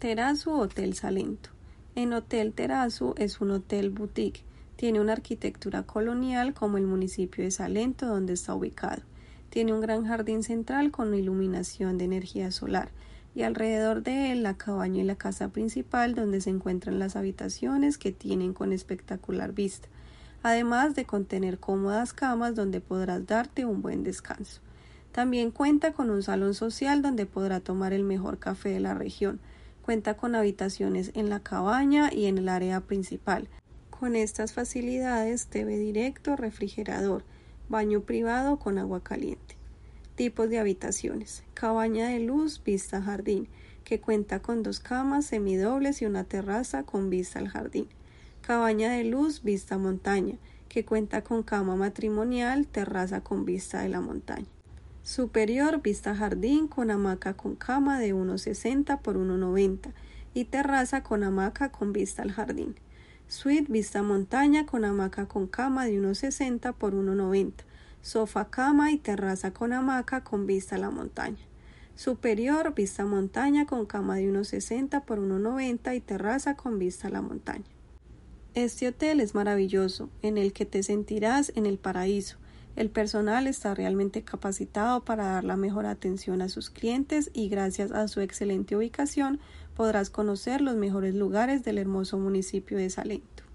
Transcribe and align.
Terazu 0.00 0.52
Hotel 0.52 0.94
Salento. 0.94 1.50
En 1.94 2.14
Hotel 2.14 2.54
Terazu 2.54 3.12
es 3.18 3.42
un 3.42 3.50
hotel 3.50 3.90
boutique. 3.90 4.44
Tiene 4.76 4.98
una 4.98 5.12
arquitectura 5.12 5.82
colonial 5.82 6.54
como 6.54 6.78
el 6.78 6.86
municipio 6.86 7.44
de 7.44 7.50
Salento 7.50 8.06
donde 8.06 8.32
está 8.32 8.54
ubicado. 8.54 9.02
Tiene 9.50 9.74
un 9.74 9.82
gran 9.82 10.06
jardín 10.06 10.42
central 10.42 10.90
con 10.90 11.14
iluminación 11.14 11.98
de 11.98 12.06
energía 12.06 12.50
solar 12.50 12.88
y 13.34 13.42
alrededor 13.42 14.02
de 14.02 14.32
él 14.32 14.42
la 14.42 14.56
cabaña 14.56 15.02
y 15.02 15.04
la 15.04 15.16
casa 15.16 15.50
principal 15.50 16.14
donde 16.14 16.40
se 16.40 16.48
encuentran 16.48 16.98
las 16.98 17.14
habitaciones 17.14 17.98
que 17.98 18.10
tienen 18.10 18.54
con 18.54 18.72
espectacular 18.72 19.52
vista, 19.52 19.88
además 20.42 20.94
de 20.94 21.04
contener 21.04 21.58
cómodas 21.58 22.14
camas 22.14 22.54
donde 22.54 22.80
podrás 22.80 23.26
darte 23.26 23.66
un 23.66 23.82
buen 23.82 24.02
descanso. 24.02 24.62
También 25.12 25.50
cuenta 25.50 25.92
con 25.92 26.08
un 26.08 26.22
salón 26.22 26.54
social 26.54 27.02
donde 27.02 27.26
podrá 27.26 27.60
tomar 27.60 27.92
el 27.92 28.04
mejor 28.04 28.38
café 28.38 28.70
de 28.70 28.80
la 28.80 28.94
región. 28.94 29.40
Cuenta 29.82 30.16
con 30.16 30.34
habitaciones 30.34 31.10
en 31.14 31.30
la 31.30 31.40
cabaña 31.40 32.12
y 32.12 32.26
en 32.26 32.38
el 32.38 32.48
área 32.48 32.80
principal. 32.80 33.48
Con 33.90 34.14
estas 34.14 34.52
facilidades, 34.52 35.46
TV 35.46 35.76
directo, 35.78 36.36
refrigerador, 36.36 37.24
baño 37.68 38.02
privado 38.02 38.58
con 38.58 38.78
agua 38.78 39.02
caliente. 39.02 39.56
Tipos 40.14 40.50
de 40.50 40.58
habitaciones. 40.58 41.44
Cabaña 41.54 42.08
de 42.08 42.20
luz, 42.20 42.62
vista 42.62 43.00
jardín, 43.00 43.48
que 43.84 44.00
cuenta 44.00 44.40
con 44.40 44.62
dos 44.62 44.80
camas 44.80 45.26
semidobles 45.26 46.02
y 46.02 46.06
una 46.06 46.24
terraza 46.24 46.82
con 46.84 47.10
vista 47.10 47.38
al 47.38 47.48
jardín. 47.48 47.88
Cabaña 48.42 48.92
de 48.92 49.04
luz, 49.04 49.42
vista 49.42 49.78
montaña, 49.78 50.36
que 50.68 50.84
cuenta 50.84 51.22
con 51.22 51.42
cama 51.42 51.74
matrimonial, 51.74 52.66
terraza 52.66 53.22
con 53.22 53.44
vista 53.44 53.82
de 53.82 53.88
la 53.88 54.00
montaña. 54.00 54.46
Superior, 55.02 55.80
vista 55.82 56.14
jardín 56.14 56.68
con 56.68 56.90
hamaca 56.90 57.34
con 57.34 57.56
cama 57.56 57.98
de 57.98 58.14
1,60 58.14 59.00
por 59.00 59.16
1,90 59.16 59.92
y 60.34 60.44
terraza 60.44 61.02
con 61.02 61.24
hamaca 61.24 61.72
con 61.72 61.92
vista 61.92 62.22
al 62.22 62.32
jardín. 62.32 62.74
Suite 63.26 63.72
vista 63.72 64.02
montaña 64.02 64.66
con 64.66 64.84
hamaca 64.84 65.26
con 65.26 65.46
cama 65.46 65.86
de 65.86 66.00
1,60 66.00 66.74
por 66.74 66.94
1,90, 66.94 67.52
sofá 68.02 68.50
cama 68.50 68.92
y 68.92 68.98
terraza 68.98 69.52
con 69.52 69.72
hamaca 69.72 70.22
con 70.22 70.46
vista 70.46 70.76
a 70.76 70.78
la 70.78 70.90
montaña. 70.90 71.38
Superior 71.94 72.74
vista 72.74 73.04
montaña 73.04 73.66
con 73.66 73.86
cama 73.86 74.16
de 74.16 74.32
1,60 74.32 75.04
por 75.04 75.18
1,90 75.18 75.96
y 75.96 76.00
terraza 76.00 76.56
con 76.56 76.78
vista 76.78 77.08
a 77.08 77.10
la 77.10 77.22
montaña. 77.22 77.64
Este 78.54 78.88
hotel 78.88 79.20
es 79.20 79.34
maravilloso, 79.34 80.10
en 80.22 80.36
el 80.36 80.52
que 80.52 80.66
te 80.66 80.82
sentirás 80.82 81.52
en 81.54 81.66
el 81.66 81.78
paraíso. 81.78 82.36
El 82.76 82.88
personal 82.88 83.46
está 83.46 83.74
realmente 83.74 84.22
capacitado 84.22 85.04
para 85.04 85.24
dar 85.24 85.44
la 85.44 85.56
mejor 85.56 85.86
atención 85.86 86.40
a 86.40 86.48
sus 86.48 86.70
clientes 86.70 87.30
y 87.34 87.48
gracias 87.48 87.92
a 87.92 88.08
su 88.08 88.20
excelente 88.20 88.76
ubicación 88.76 89.40
podrás 89.74 90.10
conocer 90.10 90.60
los 90.60 90.76
mejores 90.76 91.14
lugares 91.14 91.64
del 91.64 91.78
hermoso 91.78 92.18
municipio 92.18 92.78
de 92.78 92.90
Salento. 92.90 93.49